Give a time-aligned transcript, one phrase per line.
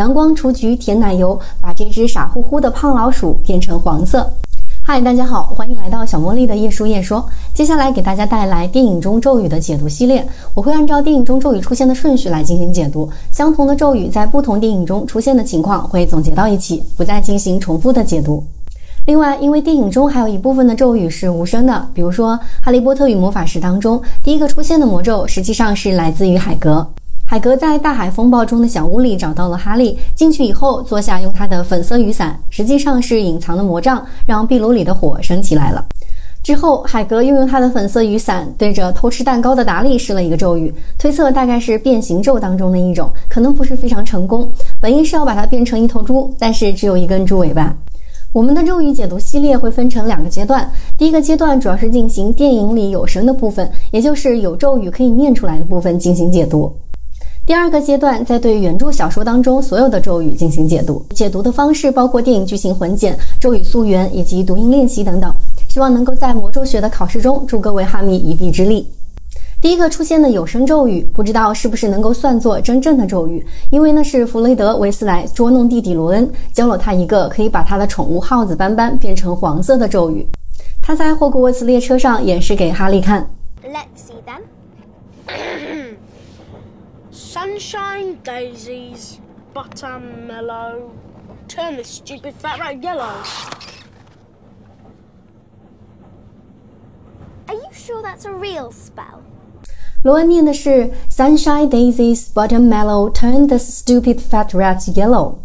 [0.00, 4.32] 阳光雏菊甜奶油把这只傻乎乎的胖老鼠变成黄色。
[4.80, 7.22] 嗨，大家好，欢迎来到小茉莉的叶说叶说。
[7.52, 13.10] 接下来给大家带来电影中咒语的解读系列，我会按照电影中咒语出现的顺序来进行解读。
[13.30, 18.42] 相同的咒语在不同电影中出现的情况会总结到一起，不再进行重复的解读。
[19.04, 22.32] 另外，因为电影中还有一部分的咒语是无声的，比如说
[22.62, 26.86] 《哈利波特与魔法石》当中，第一个出现的魔咒实际上是来自于海格。
[27.30, 35.86] 海格在大海风暴中的小屋里找到了哈利，进去以后坐下，用他的粉色雨伞，实际上是隐藏的魔杖，让壁炉里的火升起来了。
[36.42, 44.50] 之后，海格又用他的粉色雨伞对着偷吃蛋糕的达利施了一个咒语，推测大概是变形咒当中的一种，可能不是非常成功。
[44.80, 47.72] 本意是要把它变成一头猪，但是只有一根猪尾巴。
[48.32, 50.68] 我们的咒语解读系列会分成两个阶段，
[50.98, 56.74] 第一个阶段主要是进行电影里有声的部分，也就是有咒语可以念出来的部分进行解读。
[57.50, 65.34] 第二个阶段，在对原著小说当中所有的咒语进行解读，解读的方式包括电影剧情混剪、咒语溯源以及读音练习等等。
[65.68, 68.88] 希望能够在魔咒学的考试中助各位哈迷一臂之力。
[69.60, 80.24] 第一个出现的有声咒语，不知道是不是能够算作真正的咒语，因为那是弗雷德·维斯莱捉弄弟弟罗恩，教了他一个可以把他的宠物耗子斑斑变成黄色的咒语。
[80.80, 83.28] 他在霍格沃茨列车上演示给哈利看。
[83.64, 84.38] Let's see them.
[87.29, 89.19] Sunshine, daisies,
[89.53, 90.91] buttermellow.
[91.47, 93.23] Turn this stupid fat rat yellow.
[97.47, 99.21] Are you sure that's a real spell?
[100.03, 103.11] 罗恩念的是 Sunshine, daisies, buttermellow.
[103.11, 105.35] Turn this stupid fat rat yellow.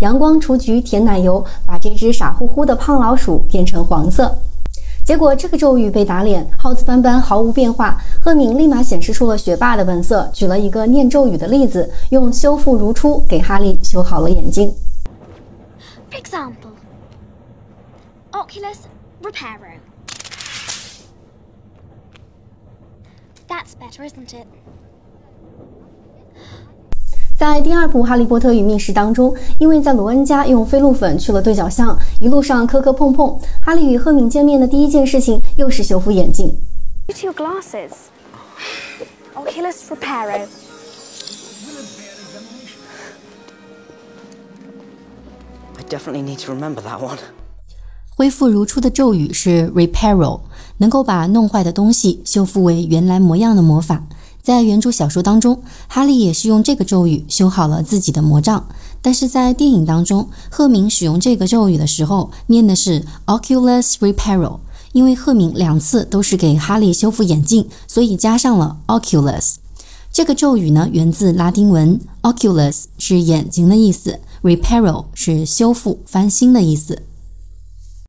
[0.00, 4.38] 阳光雏菊甜奶油把这只傻乎乎的胖老鼠变成黄色。
[5.05, 8.01] 结果这个咒语被打脸，耗子斑斑毫无变化。
[8.19, 14.73] 赫敏立马显示出了学霸的本色，举了一个念咒语的例子，用修复如初给哈利修好了眼睛。
[16.09, 16.71] For example,
[18.31, 18.77] Oculus
[19.21, 19.77] Reparo.
[23.47, 24.47] That's better, isn't it?
[27.37, 36.55] 在第二部《哈利波特与密室》当中，因为在罗恩家用飞鹿粉去了对角巷，一路上磕磕碰碰，哈利与赫敏见面的第一件事情又是修复眼镜。
[37.07, 37.91] To your glasses.
[39.35, 40.47] Oculus Reparo.
[45.77, 47.17] I definitely need to remember that one.
[48.15, 50.39] 恢复如初的咒语是 Reparo，
[50.77, 54.03] 能够把弄坏的东西修复为原来模样的魔法。
[54.45, 58.67] 在原著小说当中，哈利也是用这个咒语修好了自己的魔杖。
[59.01, 64.59] 但是在电影当中，赫敏使用这个咒语的时候，念的是 Oculus Repair
[64.93, 69.55] 因为赫敏两次都是给哈利修复眼镜，所以加上了 Oculus。
[70.11, 77.01] 这个咒语呢，源自拉丁文，Oculus 是眼睛的意思，Reparo 是修复翻新的意思。